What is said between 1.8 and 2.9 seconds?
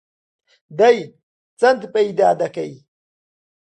پەیدا دەکەی؟